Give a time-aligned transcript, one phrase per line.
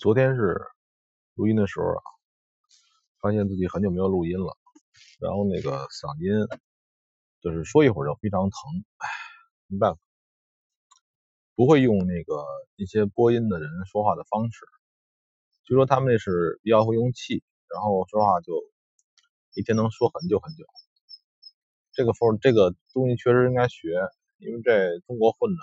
[0.00, 0.56] 昨天是
[1.34, 2.00] 录音的时候啊，
[3.20, 4.56] 发现自己很久没有录音了，
[5.18, 6.48] 然后那个嗓音
[7.42, 8.50] 就是说一会儿就非常疼，
[8.96, 9.06] 唉，
[9.66, 10.00] 没办法，
[11.54, 12.42] 不会用那个
[12.76, 14.64] 一些播音的人说话的方式，
[15.64, 18.54] 据说他们那是比较会用气，然后说话就
[19.52, 20.64] 一天能说很久很久。
[21.92, 24.00] 这个风这个东西确实应该学，
[24.38, 25.60] 因为在中国混着，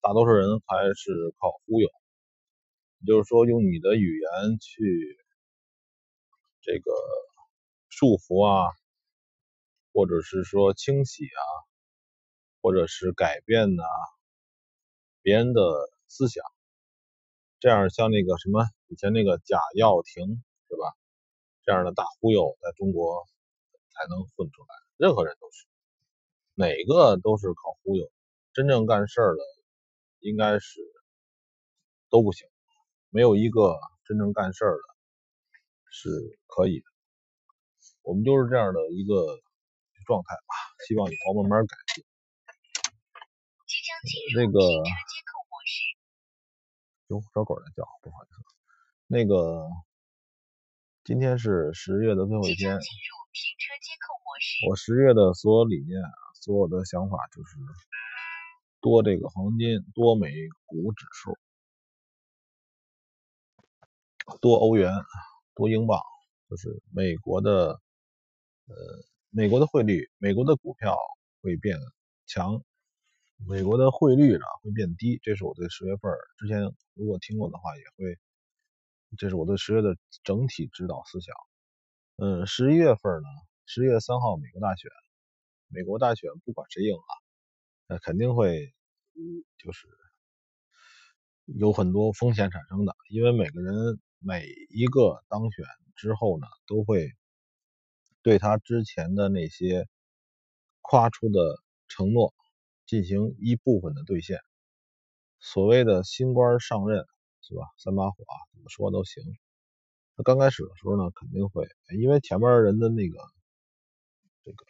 [0.00, 1.90] 大多数人还是靠忽悠。
[3.06, 5.16] 就是说，用你的语言去
[6.62, 6.92] 这个
[7.88, 8.68] 束缚啊，
[9.92, 11.42] 或者是说清洗啊，
[12.60, 13.82] 或者是改变呐
[15.22, 15.62] 别人的
[16.08, 16.44] 思想，
[17.58, 20.92] 这样像那个什么以前那个贾跃亭是吧？
[21.64, 23.26] 这样的大忽悠，在中国
[23.90, 24.68] 才能混出来。
[24.96, 25.66] 任何人都是，
[26.54, 28.10] 哪个都是靠忽悠，
[28.52, 29.42] 真正干事儿的
[30.20, 30.80] 应该是
[32.10, 32.48] 都不行。
[33.10, 34.82] 没有一个真正干事儿的
[35.90, 36.08] 是
[36.46, 36.86] 可以的，
[38.02, 39.14] 我们就是这样的一个
[40.06, 40.54] 状态吧，
[40.86, 42.04] 希望以后慢慢改进。
[44.36, 44.60] 那个，
[47.08, 48.42] 哟，小狗在叫，不好意思。
[49.08, 49.68] 那个，
[51.02, 52.78] 今天是十月的最后一天。
[54.68, 57.56] 我十月的所有理念啊，所有的想法就是
[58.80, 60.30] 多这个黄金，多美
[60.66, 61.36] 股指数。
[64.40, 64.92] 多欧元，
[65.54, 66.00] 多英镑，
[66.48, 67.80] 就是美国的，
[68.66, 68.74] 呃，
[69.30, 70.96] 美国的汇率，美国的股票
[71.42, 71.78] 会变
[72.26, 72.62] 强，
[73.46, 75.18] 美国的汇率呢会变低。
[75.22, 76.62] 这是我对十月份之前
[76.94, 78.18] 如果听过的话，也会，
[79.18, 81.34] 这是我对十月的整体指导思想。
[82.16, 83.28] 嗯，十一月份呢，
[83.66, 84.90] 十一月三号美国大选，
[85.68, 87.12] 美国大选不管谁赢啊，
[87.86, 88.72] 那肯定会，
[89.58, 89.88] 就是
[91.44, 94.00] 有很多风险产生的，因为每个人。
[94.22, 95.64] 每一个当选
[95.96, 97.08] 之后呢，都会
[98.20, 99.88] 对他之前的那些
[100.82, 101.40] 夸出的
[101.88, 102.34] 承诺
[102.84, 104.38] 进行一部分的兑现。
[105.38, 107.06] 所谓的新官上任，
[107.40, 107.62] 是吧？
[107.78, 109.24] 三把火啊，怎么说都行。
[110.16, 111.66] 那刚开始的时候呢，肯定会，
[111.98, 113.18] 因为前面人的那个
[114.44, 114.66] 这个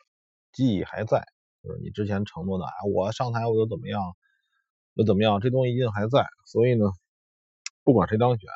[0.53, 1.27] 记忆还在，
[1.65, 4.01] 就是你之前承诺的，哎，我上台我就怎么样，
[4.95, 6.25] 又怎么样，这东西一定还在。
[6.47, 6.87] 所以呢，
[7.83, 8.49] 不管谁当选。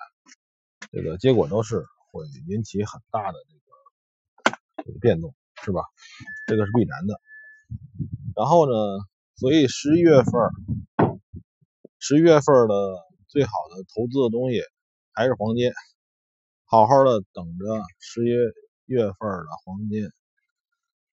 [0.94, 3.38] 这个结果都是会引起很大的
[4.86, 5.34] 这个变动，
[5.64, 5.82] 是吧？
[6.46, 7.20] 这个是必然的。
[8.36, 8.72] 然后呢，
[9.34, 11.12] 所以十一月份，
[11.98, 12.74] 十一月份的
[13.26, 14.62] 最好的投资的东西
[15.12, 15.72] 还是黄金，
[16.64, 18.30] 好好的等着十一
[18.84, 20.08] 月份的黄金。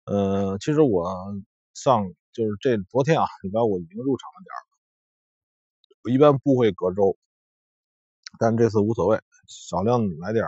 [0.06, 1.12] 呃，其实我
[1.74, 4.54] 上就是这昨天啊，礼拜五已经入场了点
[6.04, 7.18] 我一般不会隔周，
[8.38, 9.20] 但这次无所谓。
[9.52, 10.46] 少量来点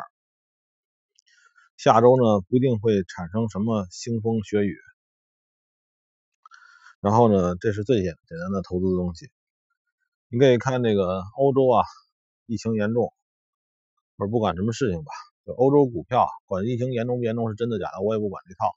[1.75, 4.77] 下周呢不一定会产生什么腥风血雨。
[7.01, 9.29] 然后呢，这是最简简单的投资的东西。
[10.29, 11.83] 你可以看那个欧洲啊，
[12.45, 13.13] 疫情严重，
[14.17, 15.11] 或者不管什么事情吧，
[15.45, 18.73] 就欧洲股票，管疫情严重不严重是真的假的，我也不管这套。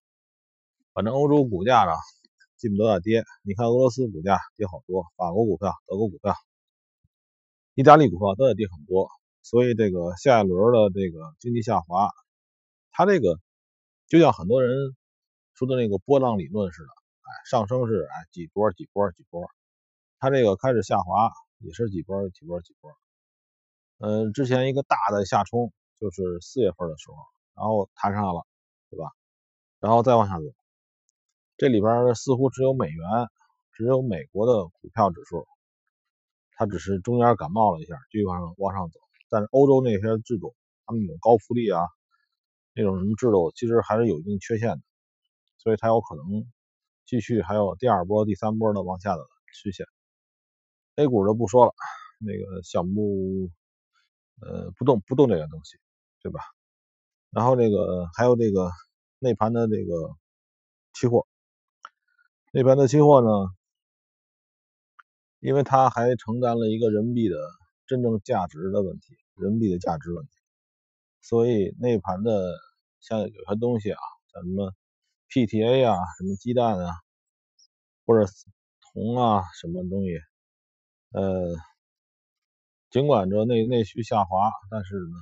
[0.92, 1.92] 反正欧洲股价呢，
[2.56, 3.24] 基本都在跌。
[3.42, 6.34] 你看俄罗斯股价跌好多，法国股票、德国股票、
[7.74, 9.08] 意大利股票都在跌很多。
[9.48, 12.10] 所以这个下一轮的这个经济下滑，
[12.90, 13.38] 它这个
[14.08, 14.96] 就像很多人
[15.54, 19.48] 说的那个波浪理论似的，哎，上升是哎几波几波几波，
[20.18, 22.90] 它这个开始下滑也是几波几波几波。
[23.98, 27.14] 嗯，之前一个大的下冲就是四月份的时候，
[27.54, 28.44] 然后弹上来了，
[28.90, 29.12] 对吧？
[29.78, 30.44] 然后再往下走，
[31.56, 33.28] 这里边似乎只有美元，
[33.70, 35.46] 只有美国的股票指数，
[36.56, 38.98] 它只是中间感冒了一下，继续往上往上走。
[39.28, 40.54] 但是欧洲那些制度，
[40.86, 41.82] 他们那种高福利啊，
[42.74, 44.82] 那种什么制度，其实还是有一定缺陷的，
[45.58, 46.24] 所以它有可能
[47.04, 49.86] 继续还有第二波、第三波的往下的曲线。
[50.96, 51.72] A 股就不说了，
[52.18, 53.50] 那个项目
[54.40, 55.76] 呃不动不动这个东西，
[56.22, 56.40] 对吧？
[57.30, 58.70] 然后这个还有这个
[59.18, 60.10] 内盘的这个
[60.94, 61.26] 期货，
[62.52, 63.28] 内盘的期货呢，
[65.40, 67.36] 因为它还承担了一个人民币的。
[67.86, 70.30] 真正价值的问题，人民币的价值问题，
[71.22, 72.54] 所以内盘的
[73.00, 73.98] 像有些东西啊，
[74.32, 74.72] 像什么
[75.30, 76.94] PTA 啊，什么鸡蛋啊，
[78.04, 78.26] 或者
[78.92, 80.18] 铜啊，什么东西，
[81.12, 81.54] 呃，
[82.90, 85.16] 尽管这内内需下滑，但是呢，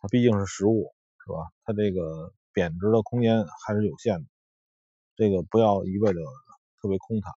[0.00, 1.50] 它毕竟是实物，是吧？
[1.64, 4.26] 它这个贬值的空间还是有限的，
[5.16, 6.20] 这个不要一味的
[6.80, 7.32] 特别空它，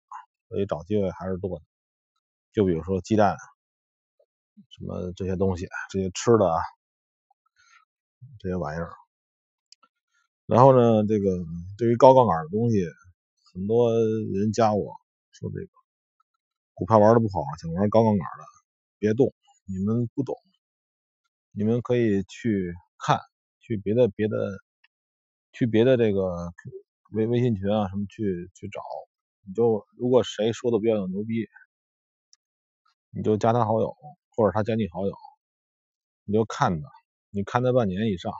[0.48, 1.64] 所以找机会还是多的。
[2.52, 3.36] 就比如说鸡蛋。
[4.70, 6.60] 什么这些东西，这些吃的啊，
[8.38, 8.90] 这些玩意儿。
[10.46, 11.44] 然后呢，这个
[11.78, 12.84] 对于高杠杆的东西，
[13.52, 13.92] 很多
[14.34, 14.92] 人加我
[15.32, 15.68] 说这个
[16.74, 18.44] 股票玩的不好，想玩高杠杆的，
[18.98, 19.32] 别动，
[19.64, 20.36] 你们不懂，
[21.52, 23.18] 你们可以去看，
[23.60, 24.36] 去别的别的，
[25.52, 26.52] 去别的这个
[27.12, 28.80] 微微信群啊什么去去找，
[29.46, 31.46] 你就如果谁说的比较牛逼，
[33.10, 33.96] 你就加他好友，
[34.34, 35.14] 或者他加你好友，
[36.24, 36.88] 你就看他，
[37.30, 38.32] 你看他半年以上。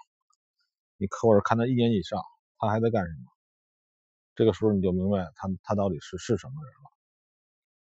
[0.99, 2.23] 你或者看他一年以上，
[2.59, 3.33] 他还在干什么？
[4.37, 6.91] 这个时候你就明白他他到底是是什么人了，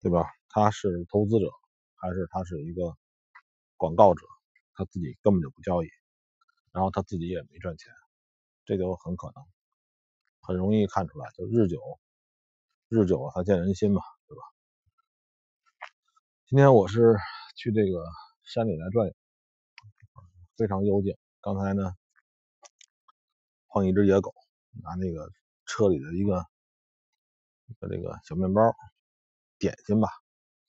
[0.03, 0.27] 对吧？
[0.49, 1.47] 他是投资者，
[1.95, 2.97] 还是他是一个
[3.77, 4.27] 广告者？
[4.75, 5.89] 他自己根本就不交易，
[6.73, 7.93] 然后他自己也没赚钱，
[8.65, 9.45] 这就很可能，
[10.41, 11.31] 很容易看出来。
[11.31, 11.81] 就日久
[12.89, 14.43] 日久他见人心嘛，对吧？
[16.47, 17.17] 今天我是
[17.57, 18.05] 去这个
[18.45, 19.15] 山里来转悠，
[20.57, 21.17] 非常幽静。
[21.41, 21.93] 刚才呢。
[23.69, 24.33] 碰一只野狗，
[24.83, 25.31] 拿那个
[25.67, 26.47] 车里的一个
[27.67, 28.63] 一个这个小面包
[29.59, 30.09] 点心吧，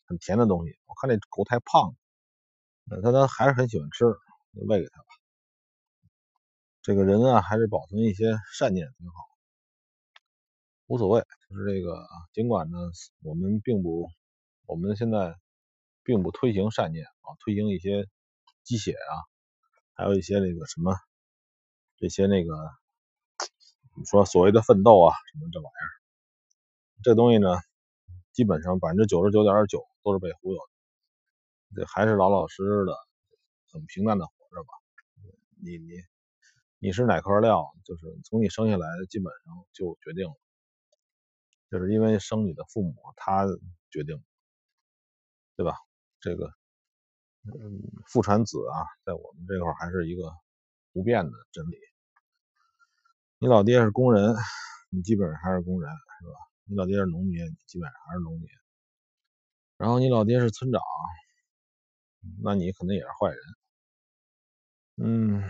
[0.06, 0.78] 很甜的东西。
[0.88, 1.96] 我看那狗太胖
[2.88, 4.04] 了，它它还是很喜欢吃，
[4.54, 5.08] 就喂给它吧。
[6.82, 9.16] 这个人啊，还是保存一些善念挺好，
[10.88, 11.22] 无所谓。
[11.50, 12.78] 就是这个，尽管呢，
[13.22, 14.10] 我们并不，
[14.66, 15.34] 我们现在
[16.08, 18.08] 并不推行善念啊，推行一些
[18.64, 19.14] 鸡血啊，
[19.94, 20.96] 还有一些那个什么
[21.98, 22.54] 这些那个。
[24.06, 25.90] 说所谓的奋斗啊，什么这玩意儿，
[27.02, 27.48] 这东西呢，
[28.32, 31.82] 基本上百分之九十九点九都是被忽悠的。
[31.82, 32.96] 这还是老老实实的，
[33.74, 34.70] 很平淡的活着吧。
[35.64, 35.96] 你你
[36.78, 40.36] 你是哪块料，就是从你生下来基本上就决定了，
[41.72, 43.48] 就是因为生你的父母他
[43.90, 44.24] 决定，
[45.56, 45.74] 对吧？
[46.28, 46.52] 这个
[47.46, 50.30] 嗯，父传子啊，在我们这块还是一个
[50.92, 51.78] 不变的真理。
[53.40, 54.36] 你老爹是工人，
[54.90, 56.34] 你基本上还是工人，是吧？
[56.66, 58.50] 你老爹是农民，你基本上还是农民。
[59.78, 60.82] 然后你老爹是村长，
[62.44, 63.40] 那你肯定也是坏人。
[64.98, 65.50] 嗯，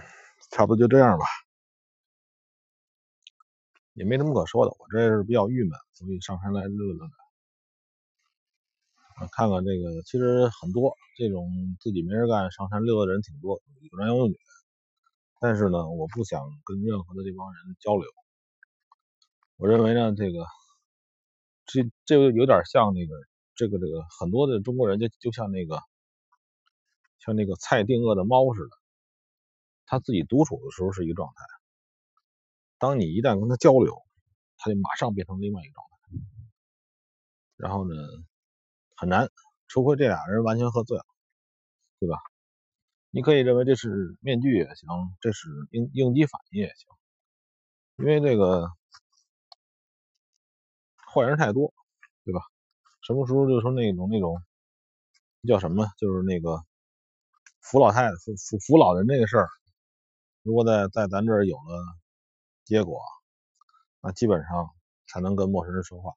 [0.52, 1.26] 差不多就这样吧，
[3.94, 4.76] 也没什么可说的。
[4.78, 7.10] 我这是比较郁闷，所以上山来溜溜
[9.32, 11.50] 看看这个，其实很多这种
[11.80, 13.62] 自己没事干上山溜的人挺多，
[13.92, 14.38] 有男有女。
[15.40, 18.08] 但是呢，我不想跟任何的这帮人交流。
[19.58, 20.46] 我认为呢，这个
[21.66, 23.16] 这这个有点像那个
[23.56, 25.80] 这个这个很多的中国人就就像那个
[27.20, 28.78] 像那个蔡定谔的猫似的，
[29.86, 31.44] 他自己独处的时候是一个状态，
[32.78, 33.96] 当你一旦跟他交流，
[34.58, 35.98] 他就马上变成另外一个状态。
[37.58, 37.96] 然后呢，
[38.98, 39.30] 很难，
[39.68, 41.06] 除非这俩人完全喝醉了，
[42.00, 42.18] 对吧？
[43.12, 44.90] 你可以认为这是面具也行，
[45.22, 46.88] 这是应应激反应也行，
[47.98, 48.70] 因为这个
[51.14, 51.74] 坏人太多，
[52.26, 52.42] 对吧？
[53.02, 54.42] 什么时候就说那种那种
[55.48, 56.62] 叫什么，就是那个
[57.62, 59.48] 扶老太太扶扶扶老人这个事儿，
[60.44, 61.98] 如果在在咱这儿有了
[62.66, 63.02] 结果，
[64.02, 64.70] 那基本上
[65.08, 66.12] 才能跟陌生人说话。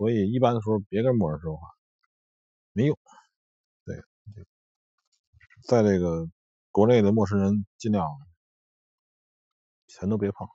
[0.00, 1.68] 所以一般的时候别跟陌生人说话，
[2.72, 2.98] 没用。
[3.84, 4.02] 对。
[5.62, 6.26] 在这个
[6.70, 8.08] 国内的陌生人，尽量
[9.88, 10.48] 全都别碰。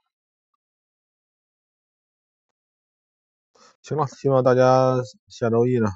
[3.84, 4.96] 行了，希望大家
[5.28, 5.90] 下周一呢，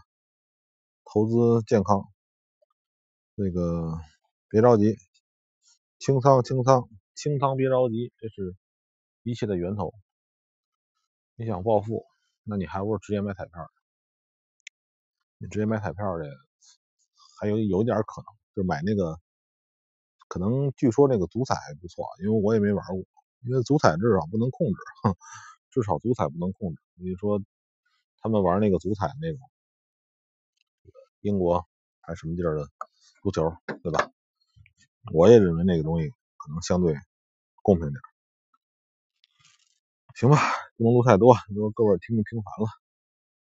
[1.04, 2.08] 投资健康，
[3.34, 3.98] 那个
[4.48, 4.96] 别着急，
[5.98, 8.56] 清仓清仓清仓，别着急，这是
[9.24, 9.92] 一切的源头。
[11.34, 12.06] 你想暴富，
[12.50, 13.70] 那你还不如直接买彩票。
[15.38, 16.26] 你直接买彩票的，
[17.40, 18.26] 还有有点可能。
[18.56, 19.18] 就买那个，
[20.28, 23.06] 可能据说那个足彩还不错，因为我也没玩过。
[23.44, 24.76] 因为足彩至少不能控制，
[25.72, 26.82] 至少足彩不能控制。
[26.96, 27.42] 你说
[28.18, 29.40] 他们玩那个足彩那种，
[31.22, 31.66] 英国
[32.02, 32.68] 还是什么地儿的
[33.22, 34.12] 足球，对吧？
[35.14, 36.94] 我也认为那个东西可能相对
[37.62, 38.02] 公平点。
[40.16, 40.38] 行吧，
[40.80, 42.89] 不能录太多，你说各位听不听烦了。